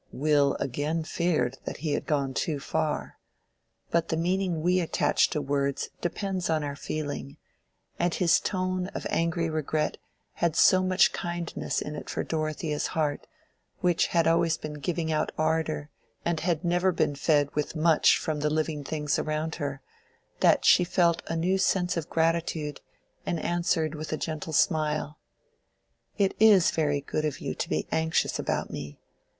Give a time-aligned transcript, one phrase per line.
[0.11, 3.19] Will again feared that he had gone too far;
[3.91, 7.37] but the meaning we attach to words depends on our feeling,
[7.99, 9.99] and his tone of angry regret
[10.33, 13.27] had so much kindness in it for Dorothea's heart,
[13.81, 15.91] which had always been giving out ardor
[16.25, 19.83] and had never been fed with much from the living beings around her,
[20.39, 22.81] that she felt a new sense of gratitude
[23.23, 25.19] and answered with a gentle smile—
[26.17, 28.97] "It is very good of you to be anxious about me.